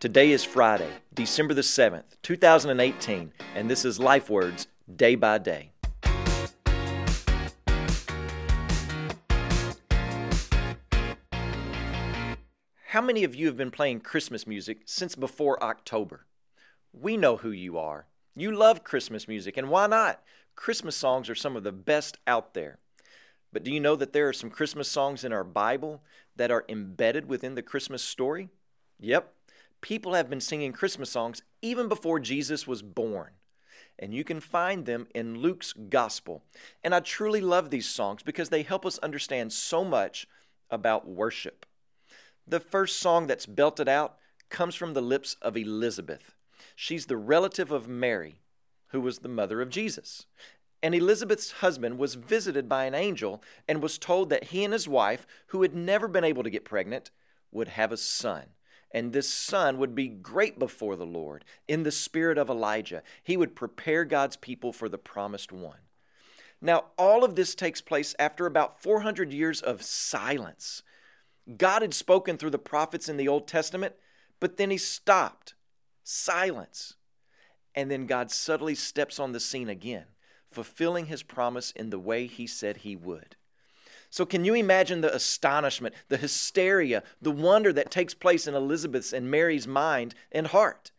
Today 0.00 0.32
is 0.32 0.44
Friday, 0.44 0.90
December 1.14 1.54
the 1.54 1.62
7th, 1.62 2.02
2018, 2.22 3.32
and 3.54 3.70
this 3.70 3.84
is 3.84 3.98
Life 3.98 4.28
Words 4.28 4.66
Day 4.96 5.14
by 5.14 5.38
Day. 5.38 5.70
How 12.88 13.00
many 13.00 13.24
of 13.24 13.34
you 13.34 13.46
have 13.46 13.56
been 13.56 13.70
playing 13.70 14.00
Christmas 14.00 14.46
music 14.46 14.82
since 14.84 15.14
before 15.14 15.62
October? 15.62 16.26
We 16.92 17.16
know 17.16 17.36
who 17.36 17.50
you 17.50 17.78
are. 17.78 18.06
You 18.34 18.52
love 18.52 18.84
Christmas 18.84 19.28
music, 19.28 19.56
and 19.56 19.70
why 19.70 19.86
not? 19.86 20.22
Christmas 20.56 20.96
songs 20.96 21.30
are 21.30 21.34
some 21.34 21.56
of 21.56 21.62
the 21.62 21.72
best 21.72 22.18
out 22.26 22.52
there. 22.52 22.78
But 23.52 23.62
do 23.62 23.70
you 23.70 23.80
know 23.80 23.96
that 23.96 24.12
there 24.12 24.28
are 24.28 24.32
some 24.32 24.50
Christmas 24.50 24.88
songs 24.90 25.24
in 25.24 25.32
our 25.32 25.44
Bible 25.44 26.02
that 26.36 26.50
are 26.50 26.64
embedded 26.68 27.28
within 27.28 27.54
the 27.54 27.62
Christmas 27.62 28.02
story? 28.02 28.50
Yep, 29.00 29.32
people 29.84 30.14
have 30.14 30.30
been 30.30 30.40
singing 30.40 30.72
Christmas 30.72 31.10
songs 31.10 31.42
even 31.60 31.88
before 31.88 32.18
Jesus 32.18 32.66
was 32.66 32.80
born. 32.80 33.32
And 33.98 34.14
you 34.14 34.24
can 34.24 34.40
find 34.40 34.86
them 34.86 35.06
in 35.14 35.36
Luke's 35.36 35.74
Gospel. 35.74 36.42
And 36.82 36.94
I 36.94 37.00
truly 37.00 37.42
love 37.42 37.68
these 37.68 37.86
songs 37.86 38.22
because 38.22 38.48
they 38.48 38.62
help 38.62 38.86
us 38.86 38.96
understand 39.00 39.52
so 39.52 39.84
much 39.84 40.26
about 40.70 41.06
worship. 41.06 41.66
The 42.46 42.60
first 42.60 42.98
song 42.98 43.26
that's 43.26 43.44
belted 43.44 43.86
out 43.86 44.16
comes 44.48 44.74
from 44.74 44.94
the 44.94 45.02
lips 45.02 45.36
of 45.42 45.54
Elizabeth. 45.54 46.34
She's 46.74 47.04
the 47.04 47.18
relative 47.18 47.70
of 47.70 47.86
Mary, 47.86 48.40
who 48.86 49.02
was 49.02 49.18
the 49.18 49.28
mother 49.28 49.60
of 49.60 49.68
Jesus. 49.68 50.24
And 50.82 50.94
Elizabeth's 50.94 51.52
husband 51.52 51.98
was 51.98 52.14
visited 52.14 52.70
by 52.70 52.86
an 52.86 52.94
angel 52.94 53.42
and 53.68 53.82
was 53.82 53.98
told 53.98 54.30
that 54.30 54.44
he 54.44 54.64
and 54.64 54.72
his 54.72 54.88
wife, 54.88 55.26
who 55.48 55.60
had 55.60 55.74
never 55.74 56.08
been 56.08 56.24
able 56.24 56.42
to 56.42 56.50
get 56.50 56.64
pregnant, 56.64 57.10
would 57.52 57.68
have 57.68 57.92
a 57.92 57.98
son 57.98 58.53
and 58.94 59.12
this 59.12 59.28
son 59.28 59.76
would 59.78 59.94
be 59.96 60.06
great 60.06 60.56
before 60.56 60.94
the 60.94 61.04
Lord 61.04 61.44
in 61.66 61.82
the 61.82 61.90
spirit 61.90 62.38
of 62.38 62.48
Elijah. 62.48 63.02
He 63.24 63.36
would 63.36 63.56
prepare 63.56 64.04
God's 64.04 64.36
people 64.36 64.72
for 64.72 64.88
the 64.88 64.96
promised 64.96 65.50
one. 65.50 65.80
Now, 66.62 66.84
all 66.96 67.24
of 67.24 67.34
this 67.34 67.56
takes 67.56 67.80
place 67.80 68.14
after 68.20 68.46
about 68.46 68.80
400 68.80 69.32
years 69.32 69.60
of 69.60 69.82
silence. 69.82 70.84
God 71.58 71.82
had 71.82 71.92
spoken 71.92 72.38
through 72.38 72.50
the 72.50 72.58
prophets 72.58 73.08
in 73.08 73.16
the 73.16 73.28
Old 73.28 73.48
Testament, 73.48 73.96
but 74.38 74.56
then 74.56 74.70
he 74.70 74.78
stopped. 74.78 75.54
Silence. 76.04 76.94
And 77.74 77.90
then 77.90 78.06
God 78.06 78.30
subtly 78.30 78.76
steps 78.76 79.18
on 79.18 79.32
the 79.32 79.40
scene 79.40 79.68
again, 79.68 80.04
fulfilling 80.48 81.06
his 81.06 81.24
promise 81.24 81.72
in 81.72 81.90
the 81.90 81.98
way 81.98 82.28
he 82.28 82.46
said 82.46 82.78
he 82.78 82.94
would. 82.94 83.34
So, 84.14 84.24
can 84.24 84.44
you 84.44 84.54
imagine 84.54 85.00
the 85.00 85.12
astonishment, 85.12 85.92
the 86.08 86.16
hysteria, 86.16 87.02
the 87.20 87.32
wonder 87.32 87.72
that 87.72 87.90
takes 87.90 88.14
place 88.14 88.46
in 88.46 88.54
Elizabeth's 88.54 89.12
and 89.12 89.28
Mary's 89.28 89.66
mind 89.66 90.14
and 90.30 90.46
heart? 90.46 90.92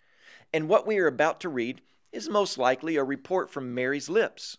And 0.51 0.67
what 0.67 0.85
we 0.85 0.97
are 0.97 1.07
about 1.07 1.39
to 1.39 1.47
read 1.47 1.79
is 2.11 2.27
most 2.27 2.57
likely 2.57 2.97
a 2.97 3.05
report 3.05 3.49
from 3.49 3.73
Mary's 3.73 4.09
lips. 4.09 4.57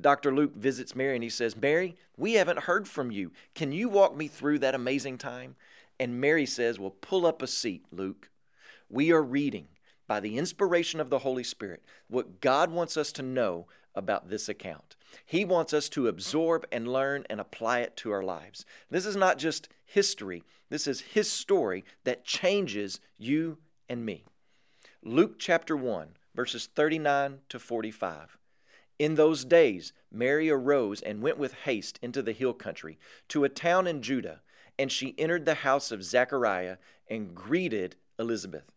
Dr. 0.00 0.32
Luke 0.32 0.54
visits 0.54 0.94
Mary 0.94 1.16
and 1.16 1.24
he 1.24 1.28
says, 1.28 1.56
Mary, 1.56 1.96
we 2.16 2.34
haven't 2.34 2.60
heard 2.60 2.86
from 2.86 3.10
you. 3.10 3.32
Can 3.56 3.72
you 3.72 3.88
walk 3.88 4.16
me 4.16 4.28
through 4.28 4.60
that 4.60 4.76
amazing 4.76 5.18
time? 5.18 5.56
And 5.98 6.20
Mary 6.20 6.46
says, 6.46 6.78
Well, 6.78 6.94
pull 7.00 7.26
up 7.26 7.42
a 7.42 7.48
seat, 7.48 7.84
Luke. 7.90 8.30
We 8.88 9.10
are 9.10 9.20
reading 9.20 9.66
by 10.06 10.20
the 10.20 10.38
inspiration 10.38 11.00
of 11.00 11.10
the 11.10 11.18
Holy 11.18 11.42
Spirit 11.42 11.82
what 12.06 12.40
God 12.40 12.70
wants 12.70 12.96
us 12.96 13.10
to 13.14 13.22
know 13.22 13.66
about 13.98 14.30
this 14.30 14.48
account. 14.48 14.96
He 15.24 15.44
wants 15.44 15.72
us 15.72 15.88
to 15.90 16.08
absorb 16.08 16.66
and 16.72 16.88
learn 16.88 17.24
and 17.28 17.40
apply 17.40 17.80
it 17.80 17.96
to 17.98 18.12
our 18.12 18.22
lives. 18.22 18.64
This 18.90 19.04
is 19.04 19.16
not 19.16 19.38
just 19.38 19.68
history, 19.84 20.44
this 20.70 20.86
is 20.86 21.00
His 21.00 21.30
story 21.30 21.84
that 22.04 22.24
changes 22.24 23.00
you 23.16 23.58
and 23.88 24.04
me. 24.04 24.24
Luke 25.02 25.38
chapter 25.38 25.76
1, 25.76 26.08
verses 26.34 26.68
39 26.74 27.38
to 27.48 27.58
45. 27.58 28.38
In 28.98 29.14
those 29.14 29.44
days, 29.44 29.92
Mary 30.10 30.50
arose 30.50 31.00
and 31.00 31.22
went 31.22 31.38
with 31.38 31.54
haste 31.64 31.98
into 32.02 32.20
the 32.20 32.32
hill 32.32 32.52
country 32.52 32.98
to 33.28 33.44
a 33.44 33.48
town 33.48 33.86
in 33.86 34.02
Judah, 34.02 34.40
and 34.78 34.90
she 34.90 35.14
entered 35.18 35.44
the 35.44 35.54
house 35.54 35.92
of 35.92 36.02
Zechariah 36.02 36.76
and 37.08 37.34
greeted 37.34 37.96
Elizabeth. 38.18 38.72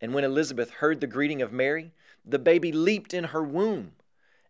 And 0.00 0.14
when 0.14 0.24
Elizabeth 0.24 0.70
heard 0.70 1.00
the 1.00 1.06
greeting 1.06 1.42
of 1.42 1.52
Mary, 1.52 1.92
the 2.24 2.38
baby 2.38 2.70
leaped 2.70 3.12
in 3.12 3.24
her 3.24 3.42
womb 3.42 3.92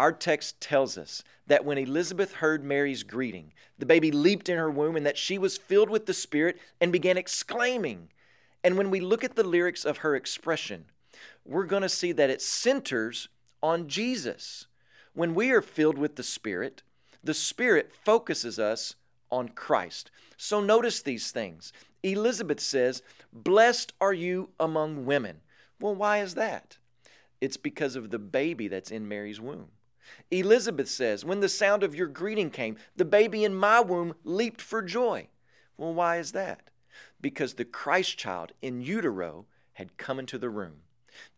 Our 0.00 0.12
text 0.12 0.62
tells 0.62 0.96
us 0.96 1.22
that 1.46 1.66
when 1.66 1.76
Elizabeth 1.76 2.36
heard 2.36 2.64
Mary's 2.64 3.02
greeting, 3.02 3.52
the 3.78 3.84
baby 3.84 4.10
leaped 4.10 4.48
in 4.48 4.56
her 4.56 4.70
womb 4.70 4.96
and 4.96 5.04
that 5.04 5.18
she 5.18 5.36
was 5.36 5.58
filled 5.58 5.90
with 5.90 6.06
the 6.06 6.14
Spirit 6.14 6.58
and 6.80 6.90
began 6.90 7.18
exclaiming. 7.18 8.08
And 8.64 8.78
when 8.78 8.88
we 8.88 9.00
look 9.00 9.24
at 9.24 9.36
the 9.36 9.44
lyrics 9.44 9.84
of 9.84 9.98
her 9.98 10.16
expression, 10.16 10.86
we're 11.44 11.66
going 11.66 11.82
to 11.82 11.88
see 11.90 12.12
that 12.12 12.30
it 12.30 12.40
centers 12.40 13.28
on 13.62 13.88
Jesus. 13.88 14.66
When 15.12 15.34
we 15.34 15.50
are 15.50 15.60
filled 15.60 15.98
with 15.98 16.16
the 16.16 16.22
Spirit, 16.22 16.82
the 17.22 17.34
Spirit 17.34 17.92
focuses 17.92 18.58
us 18.58 18.94
on 19.30 19.50
Christ. 19.50 20.10
So 20.38 20.62
notice 20.62 21.02
these 21.02 21.30
things. 21.30 21.74
Elizabeth 22.02 22.60
says, 22.60 23.02
Blessed 23.34 23.92
are 24.00 24.14
you 24.14 24.48
among 24.58 25.04
women. 25.04 25.42
Well, 25.78 25.94
why 25.94 26.22
is 26.22 26.36
that? 26.36 26.78
It's 27.42 27.58
because 27.58 27.96
of 27.96 28.08
the 28.08 28.18
baby 28.18 28.66
that's 28.66 28.90
in 28.90 29.06
Mary's 29.06 29.42
womb. 29.42 29.68
Elizabeth 30.30 30.88
says, 30.88 31.24
When 31.24 31.40
the 31.40 31.48
sound 31.48 31.82
of 31.82 31.94
your 31.94 32.06
greeting 32.06 32.50
came, 32.50 32.76
the 32.96 33.04
baby 33.04 33.44
in 33.44 33.54
my 33.54 33.80
womb 33.80 34.14
leaped 34.24 34.60
for 34.60 34.82
joy. 34.82 35.28
Well, 35.76 35.94
why 35.94 36.18
is 36.18 36.32
that? 36.32 36.70
Because 37.20 37.54
the 37.54 37.64
Christ 37.64 38.18
child 38.18 38.52
in 38.62 38.80
utero 38.80 39.46
had 39.74 39.96
come 39.96 40.18
into 40.18 40.38
the 40.38 40.50
room. 40.50 40.82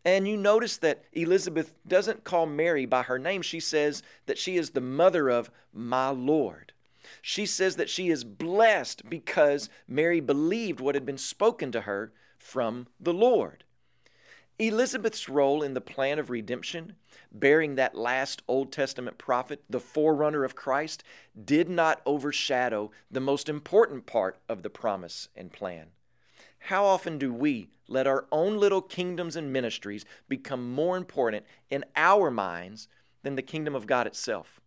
And 0.05 0.27
you 0.27 0.37
notice 0.37 0.77
that 0.77 1.03
Elizabeth 1.13 1.73
doesn't 1.87 2.23
call 2.23 2.45
Mary 2.45 2.85
by 2.85 3.03
her 3.03 3.17
name. 3.17 3.41
She 3.41 3.59
says 3.59 4.03
that 4.25 4.37
she 4.37 4.57
is 4.57 4.71
the 4.71 4.81
mother 4.81 5.29
of 5.29 5.49
my 5.73 6.09
Lord. 6.09 6.73
She 7.21 7.45
says 7.45 7.75
that 7.77 7.89
she 7.89 8.09
is 8.09 8.23
blessed 8.23 9.09
because 9.09 9.69
Mary 9.87 10.19
believed 10.19 10.79
what 10.79 10.95
had 10.95 11.05
been 11.05 11.17
spoken 11.17 11.71
to 11.71 11.81
her 11.81 12.13
from 12.37 12.87
the 12.99 13.13
Lord. 13.13 13.63
Elizabeth's 14.59 15.27
role 15.27 15.63
in 15.63 15.73
the 15.73 15.81
plan 15.81 16.19
of 16.19 16.29
redemption, 16.29 16.93
bearing 17.31 17.73
that 17.75 17.95
last 17.95 18.43
Old 18.47 18.71
Testament 18.71 19.17
prophet, 19.17 19.63
the 19.67 19.79
forerunner 19.79 20.43
of 20.43 20.55
Christ, 20.55 21.03
did 21.43 21.69
not 21.69 22.01
overshadow 22.05 22.91
the 23.09 23.19
most 23.19 23.49
important 23.49 24.05
part 24.05 24.37
of 24.47 24.61
the 24.61 24.69
promise 24.69 25.27
and 25.35 25.51
plan. 25.51 25.87
How 26.59 26.85
often 26.85 27.17
do 27.17 27.33
we 27.33 27.69
let 27.87 28.05
our 28.05 28.25
own 28.31 28.57
little 28.57 28.81
kingdoms 28.81 29.35
and 29.35 29.51
ministries 29.51 30.05
become 30.29 30.71
more 30.71 30.97
important 30.97 31.45
in 31.71 31.83
our 31.95 32.29
minds 32.29 32.87
than 33.23 33.35
the 33.35 33.41
kingdom 33.41 33.73
of 33.73 33.87
God 33.87 34.05
itself? 34.05 34.61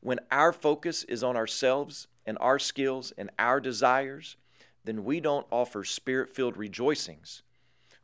When 0.00 0.20
our 0.30 0.52
focus 0.52 1.02
is 1.04 1.22
on 1.22 1.36
ourselves 1.36 2.08
and 2.26 2.36
our 2.40 2.58
skills 2.58 3.12
and 3.16 3.30
our 3.38 3.58
desires, 3.58 4.36
then 4.84 5.04
we 5.04 5.18
don't 5.18 5.46
offer 5.50 5.82
spirit 5.82 6.28
filled 6.28 6.58
rejoicings 6.58 7.42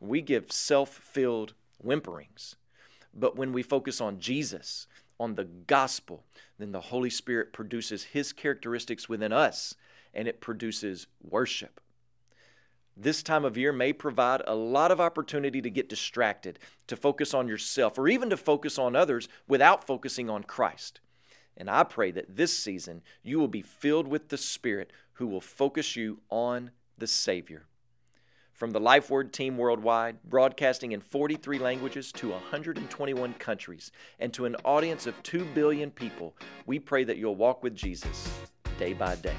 we 0.01 0.21
give 0.21 0.53
self 0.53 0.91
filled 0.91 1.55
whimperings. 1.85 2.55
But 3.15 3.37
when 3.37 3.53
we 3.53 3.63
focus 3.63 4.01
on 4.01 4.21
Jesus, 4.21 4.87
on 5.19 5.35
the 5.35 5.45
gospel, 5.45 6.25
then 6.59 6.73
the 6.73 6.81
Holy 6.81 7.11
Spirit 7.11 7.53
produces 7.53 8.05
His 8.05 8.33
characteristics 8.33 9.09
within 9.09 9.33
us 9.33 9.75
and 10.15 10.29
it 10.29 10.41
produces 10.41 11.07
worship. 11.23 11.81
This 12.97 13.23
time 13.23 13.45
of 13.45 13.57
year 13.57 13.73
may 13.73 13.93
provide 13.93 14.43
a 14.47 14.57
lot 14.57 14.91
of 14.91 15.01
opportunity 15.01 15.63
to 15.63 15.71
get 15.71 15.89
distracted, 15.89 16.59
to 16.89 16.97
focus 16.97 17.33
on 17.33 17.47
yourself, 17.47 17.97
or 17.97 18.09
even 18.09 18.29
to 18.31 18.37
focus 18.37 18.79
on 18.79 18.97
others 18.97 19.29
without 19.47 19.87
focusing 19.87 20.29
on 20.29 20.43
Christ. 20.43 21.01
And 21.57 21.71
I 21.71 21.85
pray 21.85 22.11
that 22.11 22.37
this 22.37 22.57
season 22.59 23.03
you 23.23 23.39
will 23.39 23.49
be 23.49 23.63
filled 23.63 24.09
with 24.09 24.29
the 24.29 24.37
Spirit 24.37 24.93
who 25.15 25.29
will 25.29 25.41
focus 25.41 25.95
you 25.95 26.21
on 26.31 26.73
the 26.97 27.07
Savior. 27.07 27.67
From 28.59 28.73
the 28.73 28.81
LifeWord 28.81 29.31
team 29.31 29.57
worldwide, 29.57 30.21
broadcasting 30.25 30.91
in 30.91 31.01
43 31.01 31.61
languages 31.61 32.11
to 32.11 32.31
121 32.31 33.35
countries, 33.35 33.93
and 34.19 34.35
to 34.35 34.47
an 34.47 34.57
audience 34.65 35.07
of 35.07 35.23
2 35.23 35.45
billion 35.55 35.93
people, 35.93 36.35
we 36.67 36.81
pray 36.81 37.05
that 37.05 37.19
you'll 37.19 37.37
walk 37.37 37.63
with 37.63 37.77
Jesus 37.77 38.29
day 38.77 38.95
by 38.95 39.15
day. 39.15 39.37